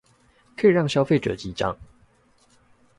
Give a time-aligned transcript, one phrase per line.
[0.57, 1.77] 可以讓消費者記帳